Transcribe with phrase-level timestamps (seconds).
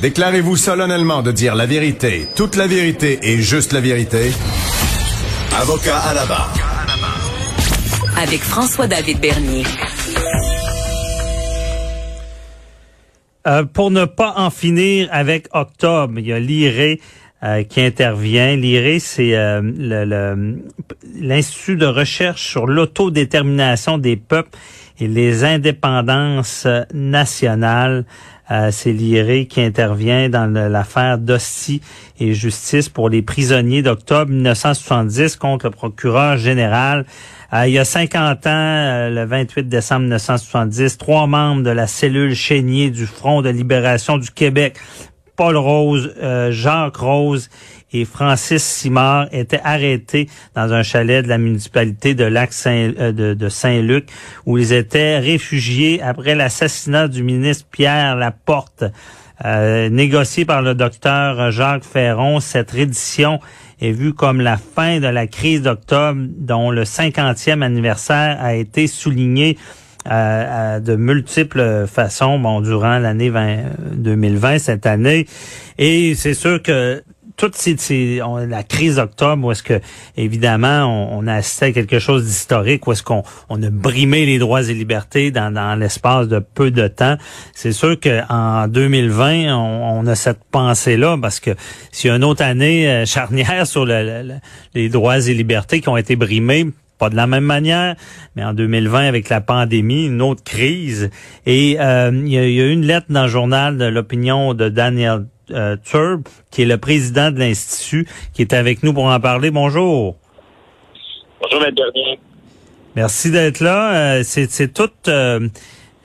[0.00, 4.30] Déclarez-vous solennellement de dire la vérité, toute la vérité et juste la vérité.
[5.60, 6.54] Avocat à la barre.
[8.16, 9.64] Avec François-David Bernier.
[13.46, 16.96] Euh, pour ne pas en finir avec octobre, il y a l'IRE
[17.42, 18.56] euh, qui intervient.
[18.56, 19.60] L'IRE, c'est euh,
[21.14, 24.56] l'Institut de recherche sur l'autodétermination des peuples
[25.00, 28.04] et les indépendances nationales.
[28.50, 31.80] Euh, c'est l'IRE qui intervient dans l'affaire d'Hostie
[32.18, 37.06] et justice pour les prisonniers d'octobre 1970 contre le procureur général.
[37.52, 41.86] Euh, il y a 50 ans, euh, le 28 décembre 1970, trois membres de la
[41.86, 44.76] cellule chénier du Front de libération du Québec,
[45.40, 46.12] Paul Rose,
[46.50, 47.48] Jacques Rose
[47.94, 54.10] et Francis Simard étaient arrêtés dans un chalet de la municipalité de Lac euh, Saint-Luc
[54.44, 58.84] où ils étaient réfugiés après l'assassinat du ministre Pierre Laporte.
[59.46, 63.40] Euh, négocié par le docteur Jacques Ferron, cette reddition
[63.80, 68.86] est vue comme la fin de la crise d'octobre dont le 50e anniversaire a été
[68.86, 69.56] souligné
[70.06, 73.30] de multiples façons bon durant l'année
[73.92, 75.26] 2020 cette année
[75.78, 77.02] et c'est sûr que
[77.40, 79.80] toute ces, la crise d'octobre, où est-ce que,
[80.18, 84.38] évidemment, on, a assisté à quelque chose d'historique, où est-ce qu'on on a brimé les
[84.38, 87.16] droits et libertés dans, dans l'espace de peu de temps.
[87.54, 91.52] C'est sûr qu'en 2020, on, a cette pensée-là, parce que
[91.92, 95.96] s'il y a une autre année euh, charnière sur les droits et libertés qui ont
[95.96, 96.66] été brimés,
[97.00, 97.96] pas de la même manière,
[98.36, 101.10] mais en 2020, avec la pandémie, une autre crise.
[101.46, 104.68] Et euh, il y, a, y, a, une lettre dans le journal de l'opinion de
[104.68, 109.18] Daniel euh, Turb, qui est le président de l'Institut, qui est avec nous pour en
[109.18, 109.50] parler.
[109.50, 110.16] Bonjour.
[111.40, 111.74] Bonjour, M.
[111.74, 112.20] Bernier.
[112.94, 114.18] Merci d'être là.
[114.18, 114.90] Euh, c'est tout...
[115.08, 115.48] Euh,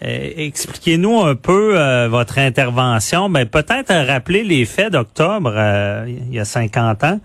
[0.02, 3.30] expliquez-nous un peu votre intervention.
[3.30, 5.54] Ben, peut-être rappeler les faits d'octobre,
[6.06, 7.20] il y a 50 ans.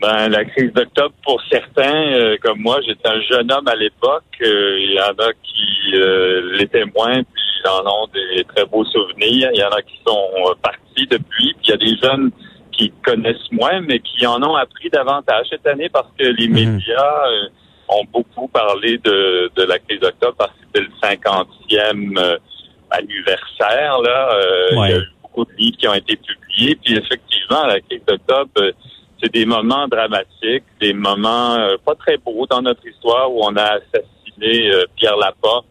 [0.00, 4.24] Ben, la crise d'octobre, pour certains, comme moi, j'étais un jeune homme à l'époque.
[4.40, 9.50] Il y en a qui l'étaient moins, puis ils en ont des très beaux souvenirs.
[9.52, 11.54] Il y en a qui sont euh, partis depuis.
[11.54, 12.30] Puis il y a des jeunes
[12.72, 16.54] qui connaissent moins, mais qui en ont appris davantage cette année parce que les mhm.
[16.54, 17.48] médias euh,
[17.88, 22.38] ont beaucoup parlé de, de la crise d'octobre parce que c'était le 50e euh,
[22.90, 24.00] anniversaire.
[24.00, 24.40] Là.
[24.72, 26.76] Il y a eu beaucoup de livres qui ont été publiés.
[26.76, 28.50] Puis effectivement, la crise d'octobre,
[29.22, 33.78] c'est des moments dramatiques, des moments pas très beaux dans notre histoire où on a
[33.78, 35.66] assassiné Pierre Laporte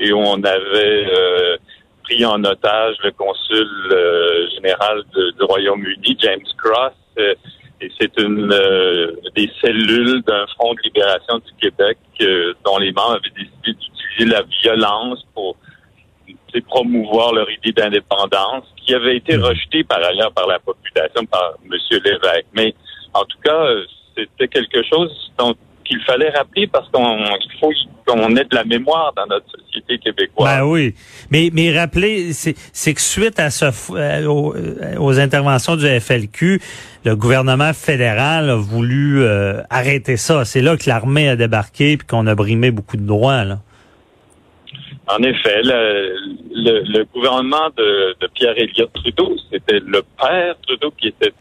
[0.00, 1.56] et où on avait euh,
[2.04, 6.94] pris en otage le consul euh, général du Royaume-Uni, James Cross.
[7.18, 7.34] Euh,
[7.82, 8.48] et c'est une
[9.34, 11.96] des cellules d'un front de libération du Québec
[12.62, 15.56] dont les membres avaient décidé d'utiliser la violence pour
[16.58, 19.42] promouvoir leur idée d'indépendance, qui avait été mmh.
[19.42, 21.78] rejetée par ailleurs par la population, par M.
[22.04, 22.46] Lévesque.
[22.54, 22.74] Mais
[23.14, 23.64] en tout cas,
[24.16, 25.54] c'était quelque chose dont
[25.90, 27.24] qu'il fallait rappeler parce qu'on
[27.60, 27.72] faut
[28.06, 30.58] qu'on ait de la mémoire dans notre société québécoise.
[30.58, 30.94] Ben oui,
[31.30, 36.60] mais mais rappelez, c'est que suite à ce euh, euh, aux, interventions du FLQ,
[37.04, 40.44] le gouvernement fédéral a voulu euh, arrêter ça.
[40.44, 43.58] C'est là que l'armée a débarqué puis qu'on a brimé beaucoup de droits là.
[45.12, 51.08] En effet, le, le, gouvernement de, de Pierre Elliott Trudeau, c'était le père Trudeau qui
[51.08, 51.32] était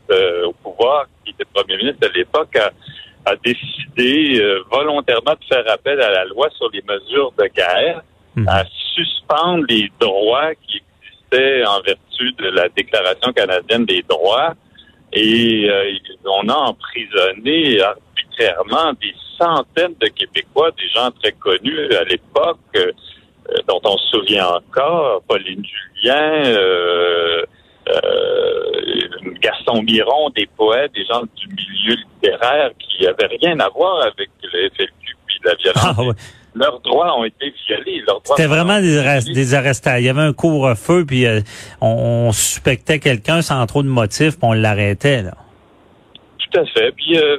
[0.45, 2.57] au pouvoir, qui était premier ministre à l'époque,
[3.25, 8.01] a décidé euh, volontairement de faire appel à la loi sur les mesures de guerre,
[8.35, 8.47] mhm.
[8.47, 8.63] à
[8.93, 14.53] suspendre les droits qui existaient en vertu de la Déclaration canadienne des droits.
[15.11, 15.93] Et euh,
[16.25, 22.91] on a emprisonné arbitrairement des centaines de Québécois, des gens très connus à l'époque, euh,
[23.67, 27.43] dont on se souvient encore, Pauline Julien, euh,
[29.41, 34.29] Gaston Miron, des poètes, des gens du milieu littéraire qui n'avaient rien à voir avec
[34.43, 35.95] le FLQ puis la violence.
[35.97, 36.23] Ah,
[36.55, 38.03] leurs droits ont été violés.
[38.23, 39.99] C'était vraiment des, des arrestations.
[39.99, 41.41] Il y avait un couvre-feu, puis euh,
[41.79, 45.21] on, suspectait quelqu'un sans trop de motifs, puis on l'arrêtait.
[45.21, 45.33] Là.
[46.39, 46.91] Tout à fait.
[46.91, 47.37] Puis euh,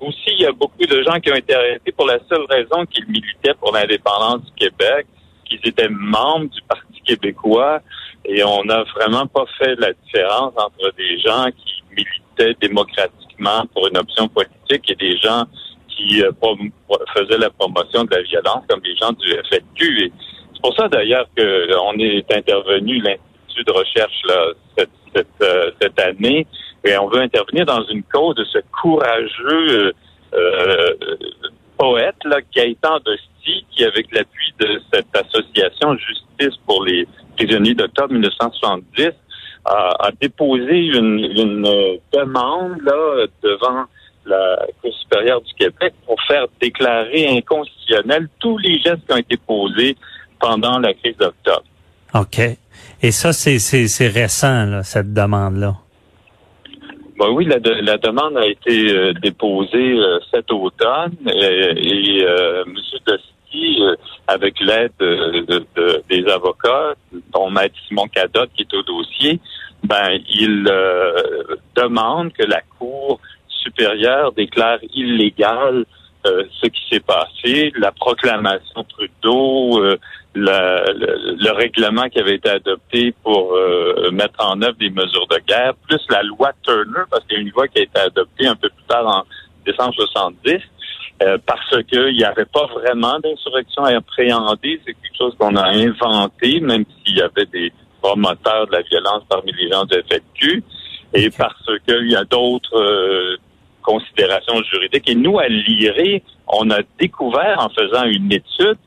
[0.00, 2.84] aussi, il y a beaucoup de gens qui ont été arrêtés pour la seule raison
[2.86, 5.06] qu'ils militaient pour l'indépendance du Québec,
[5.48, 7.80] qu'ils étaient membres du Parti québécois,
[8.24, 13.88] et on n'a vraiment pas fait la différence entre des gens qui militaient démocratiquement pour
[13.88, 15.44] une option politique et des gens
[15.88, 16.30] qui euh,
[17.14, 20.04] faisaient la promotion de la violence, comme les gens du FLQ.
[20.04, 20.12] Et
[20.52, 26.46] c'est pour ça d'ailleurs qu'on est intervenu, l'Institut de recherche, là, cette, euh, cette, année,
[26.84, 29.92] et on veut intervenir dans une cause de ce courageux
[30.34, 30.94] euh,
[31.78, 38.12] poète là, Gaëtan Dosti, qui, avec l'appui de cette association Justice pour les prisonniers d'octobre
[38.12, 39.10] 1970,
[39.64, 43.84] a, déposé une, une, demande là devant
[44.24, 49.36] la Cour supérieure du Québec pour faire déclarer inconstitutionnels tous les gestes qui ont été
[49.36, 49.96] posés
[50.40, 51.64] pendant la crise d'octobre.
[52.14, 52.40] OK.
[53.02, 55.76] Et ça, c'est récent, là, cette demande-là?
[57.18, 62.76] Ben oui, la, la, demande a été euh, déposée euh, cet automne et, euh, M.
[63.04, 63.82] Dosti,
[64.28, 65.64] avec l'aide de,
[66.08, 66.94] des avocats,
[67.32, 69.40] dont Maître Simon Cadotte qui est au dossier,
[69.82, 70.70] ben il
[71.74, 73.18] demande que la Cour
[73.48, 75.86] supérieure déclare illégal
[76.24, 79.80] ce qui s'est passé, la proclamation Trudeau,
[80.38, 85.74] le, règlement qui avait été adopté pour euh, mettre en œuvre des mesures de guerre,
[85.88, 88.56] plus la loi Turner, parce qu'il y a une loi qui a été adoptée un
[88.56, 89.24] peu plus tard en
[89.64, 90.60] décembre 70,
[91.22, 94.80] euh, parce qu'il n'y avait pas vraiment d'insurrection à appréhender.
[94.86, 99.24] C'est quelque chose qu'on a inventé, même s'il y avait des promoteurs de la violence
[99.28, 100.62] parmi les gens de FFQ,
[101.14, 103.36] et parce qu'il y a d'autres euh,
[103.82, 105.08] considérations juridiques.
[105.08, 108.78] Et nous, à l'IRE, on a découvert en faisant une étude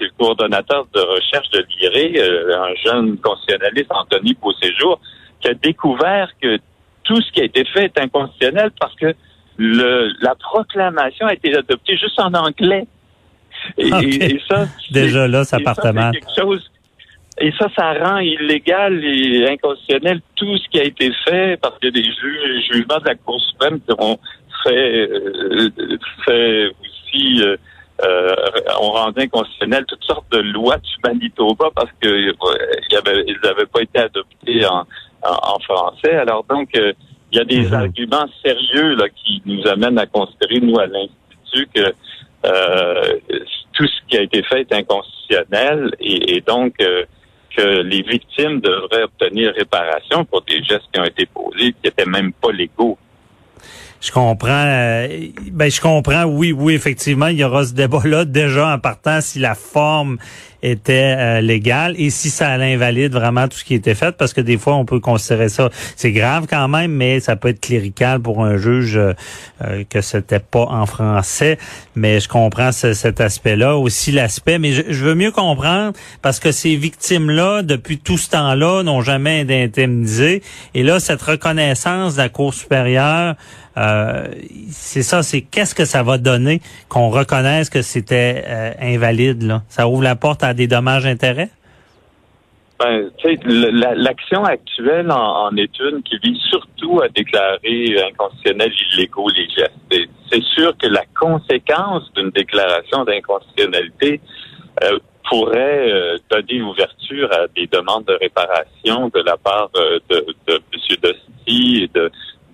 [0.00, 5.00] c'est le coordonnateur de recherche de l'IRE, euh, un jeune constitutionnaliste, Anthony Beauséjour,
[5.40, 6.58] qui a découvert que
[7.04, 9.14] tout ce qui a été fait est inconstitutionnel parce que
[9.56, 12.86] le, la proclamation a été adoptée juste en anglais.
[13.76, 16.14] Et, ça, déjà là, ça part mal.
[17.42, 21.88] Et ça, ça rend illégal et inconstitutionnel tout ce qui a été fait parce que
[21.88, 24.18] des jugements de la Cour suprême ont
[24.64, 25.70] fait, euh,
[26.26, 27.56] fait aussi euh,
[28.02, 28.34] euh,
[28.80, 32.32] on rendait inconstitutionnel toutes sortes de lois du Manitoba parce que euh,
[33.26, 36.14] ils n'avaient pas été adoptés en, français.
[36.14, 36.92] Alors donc, euh,
[37.32, 37.74] il y a des mhm.
[37.74, 41.92] arguments sérieux là qui nous amènent à considérer, nous, à l'Institut, que
[43.72, 49.52] tout ce qui a été fait est inconstitutionnel et, donc que les victimes devraient obtenir
[49.54, 52.96] réparation pour des gestes qui ont été posés qui n'étaient même pas légaux.
[54.00, 54.64] Je comprends.
[54.66, 56.24] Euh, ben, je comprends.
[56.24, 60.16] Oui, oui, effectivement, il y aura ce débat-là déjà en partant si la forme
[60.62, 64.40] était euh, légale et si ça invalide vraiment tout ce qui était fait, parce que
[64.40, 65.70] des fois, on peut considérer ça.
[65.96, 69.14] C'est grave quand même, mais ça peut être clérical pour un juge euh,
[69.88, 71.58] que c'était pas en français.
[71.94, 73.76] Mais je comprends cet aspect-là.
[73.76, 75.92] Aussi l'aspect, mais je, veux mieux comprendre
[76.22, 80.42] parce que ces victimes-là, depuis tout ce temps-là, n'ont jamais été indemnisées.
[80.74, 83.34] Et là, cette reconnaissance de la Cour supérieure
[83.76, 83.89] euh,
[84.70, 89.42] c'est ça, c'est qu'est-ce que ça va donner qu'on reconnaisse que c'était euh, invalide.
[89.42, 89.62] Là?
[89.68, 91.50] Ça ouvre la porte à des dommages-intérêts?
[92.78, 93.10] Ben,
[93.96, 100.08] l'action actuelle en, est une qui vise surtout à déclarer inconstitutionnels illégaux les gestes.
[100.32, 104.22] C'est sûr que la conséquence d'une déclaration d'inconstitutionnalité
[104.82, 104.98] euh,
[105.28, 110.02] pourrait donner ouverture à des demandes de réparation de la part de,
[110.48, 110.96] de M.
[111.02, 112.10] Dosti et de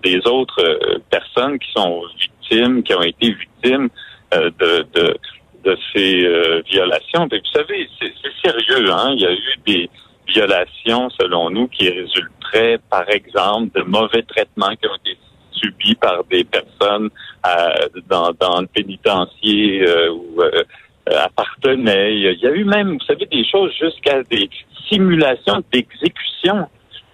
[0.06, 3.88] des autres euh, personnes qui sont victimes, qui ont été victimes
[4.34, 7.26] euh, de, ces euh, violations.
[7.26, 8.12] vous savez, c'est
[8.44, 8.88] sérieux.
[8.92, 9.14] Hein?
[9.16, 9.90] Il y a eu des
[10.28, 15.18] violations, selon nous, qui résulteraient, par exemple, de mauvais traitements qui ont été
[15.50, 17.08] subis par des personnes
[18.08, 20.40] dans, dans le pénitencier ou
[21.06, 22.14] appartenaient.
[22.14, 24.48] Il y a eu même, vous savez, des choses jusqu'à des
[24.88, 26.68] simulations d'exécution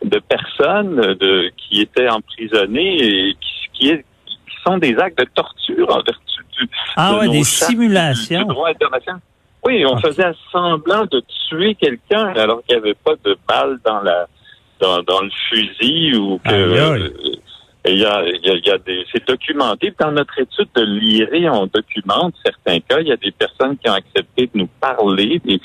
[0.04, 5.26] de personnes de, qui étaient emprisonnées et qui, qui, est, qui sont des actes de
[5.34, 8.42] torture en vertu du ah ouais, des simulations.
[8.42, 9.20] droit international.
[9.64, 14.00] Oui, on faisait semblant de tuer quelqu'un alors qu'il n'y avait pas de balle dans
[14.00, 14.26] la
[14.80, 17.08] dans, dans le fusil ou que euh,
[17.84, 19.92] il y a, il y a, des, c'est documenté.
[19.98, 23.00] Dans notre étude de l'IRE, on documente certains cas.
[23.00, 25.60] Il y a des personnes qui ont accepté de nous parler, des,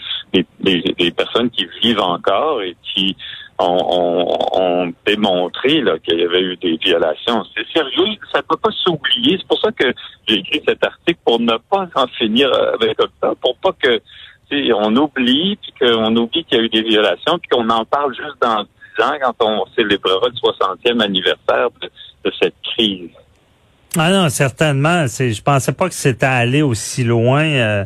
[0.60, 3.16] des, des personnes qui vivent encore et qui
[3.60, 7.44] ont, démontré qu'il y avait eu des violations.
[7.56, 9.38] C'est sérieux, ça ne peut pas s'oublier.
[9.40, 9.94] C'est pour ça que
[10.28, 14.00] j'ai écrit cet article pour ne pas en finir avec ça, pour pas que
[14.52, 18.16] on oublie, puis qu'on oublie qu'il y a eu des violations, puis qu'on en parle
[18.16, 18.64] juste dans
[18.98, 21.90] 10 ans quand on célébrera le 60e anniversaire de,
[22.42, 23.10] cette crise.
[23.98, 25.06] Ah non, certainement.
[25.08, 27.86] Je pensais pas que c'était allé aussi loin euh,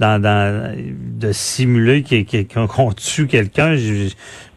[0.00, 2.04] de simuler
[2.52, 3.76] qu'on tue quelqu'un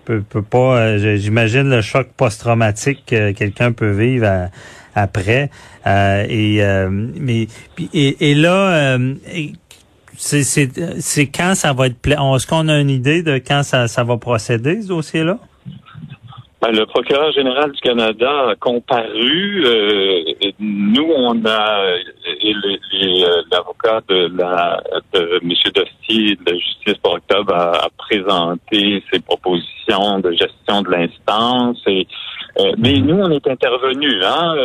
[0.03, 0.79] peut, peut pas.
[0.79, 4.49] Euh, j'imagine le choc post-traumatique que quelqu'un peut vivre
[4.95, 5.49] après.
[5.87, 7.47] Euh, et euh, mais
[7.93, 8.97] et, et là,
[10.17, 11.95] c'est quand ça va être.
[12.05, 15.39] Est-ce qu'on a une idée de quand ça, va procéder ce dossier-là?
[16.61, 19.65] Ben, le procureur général du Canada a comparu.
[20.59, 21.95] nous, on a
[22.43, 22.53] et
[23.51, 24.81] l'avocat de, la,
[25.13, 25.51] de M.
[25.73, 31.81] Dostier de la Justice pour Octobre a, présenté ses propositions de gestion de l'instance.
[31.87, 32.07] Et,
[32.77, 34.21] mais nous, on est intervenus.
[34.23, 34.55] Hein,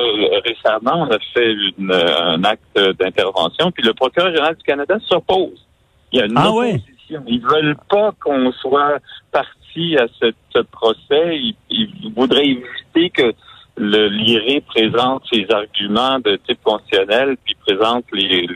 [0.45, 5.65] récemment, on a fait une, un acte d'intervention, puis le procureur général du Canada s'oppose.
[6.13, 7.23] Il y a une ah opposition.
[7.27, 8.99] Ils veulent pas qu'on soit
[9.33, 11.41] parti à ce, procès.
[11.71, 13.33] ils voudraient éviter que
[13.79, 18.47] le l'IRE présente ses arguments de type constitutionnel, puis présente les,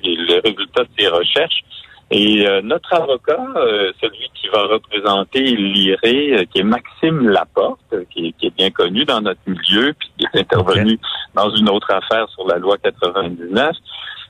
[0.45, 1.65] résultats de ses recherches.
[2.11, 7.95] Et euh, notre avocat, euh, celui qui va représenter l'IRE, euh, qui est Maxime Laporte,
[8.11, 10.99] qui est, bien connu dans notre milieu, puis qui est intervenu
[11.35, 13.75] dans une autre affaire sur la loi 99,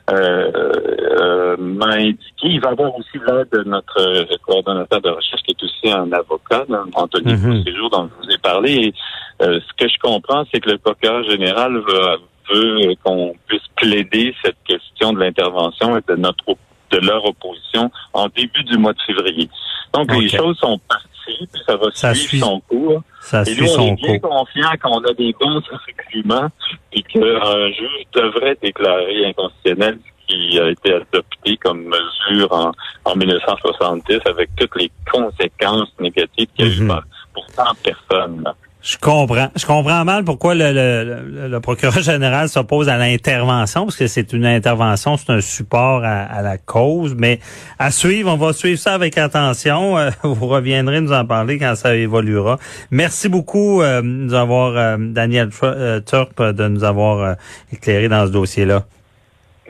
[0.09, 5.91] m'a indiqué, il va avoir aussi l'aide de notre coordonnateur de recherche, qui est aussi
[5.91, 8.95] un avocat, Anthony mm dont je vous ai parlé.
[9.43, 14.57] Euh, ce que je comprends, c'est que le procureur général veut, qu'on puisse plaider cette
[14.67, 16.45] question de l'intervention et de notre
[16.91, 19.49] de leur opposition en début du mois de février.
[19.95, 23.03] Donc les choses sont parties, puis ça va suivre son cours.
[23.21, 26.49] Ça et nous, on est bien confiant qu'on a des bons arguments
[26.93, 29.99] et qu'un juge devrait déclarer inconstitutionnel
[30.29, 32.73] ce qui a été adopté comme mesure en,
[33.05, 37.01] en 1970 avec toutes les conséquences négatives qu'il y a eu mhm.
[37.35, 38.45] pour tant de personnes.
[38.83, 39.49] Je comprends.
[39.55, 44.33] Je comprends mal pourquoi le, le, le procureur général s'oppose à l'intervention, parce que c'est
[44.33, 47.15] une intervention, c'est un support à, la cause.
[47.17, 47.39] Mais
[47.79, 49.97] à suivre, on va suivre ça avec attention.
[49.97, 52.59] Euh, vous reviendrez nous en parler quand ça évoluera.
[52.91, 57.37] Merci beaucoup euh, nous avoir, euh, Daniel Turp, de nous avoir
[57.73, 58.83] éclairé dans ce dossier-là.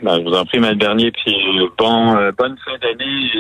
[0.03, 0.75] Ben, je vous en prie, M.
[0.77, 1.37] Dernier, puis
[1.79, 3.31] bon, bonne fin d'année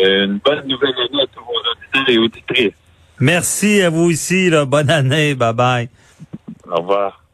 [0.00, 2.85] et une bonne nouvelle année à tous vos auditeurs et auditrices.
[3.20, 4.50] Merci à vous aussi.
[4.50, 4.64] Là.
[4.64, 5.34] Bonne année.
[5.34, 5.88] Bye bye.
[6.70, 7.26] Au revoir.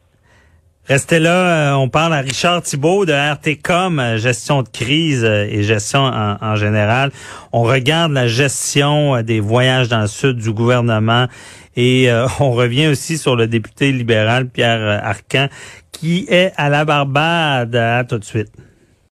[0.85, 5.47] Restez là, euh, on parle à Richard Thibault de RTCOM, euh, gestion de crise euh,
[5.49, 7.11] et gestion en, général.
[7.53, 11.27] On regarde la gestion des voyages dans le sud du gouvernement
[11.77, 12.09] et
[12.41, 15.47] on revient aussi sur le député libéral Pierre Arcan
[15.93, 17.75] qui est à la Barbade.
[17.75, 18.51] À tout de suite.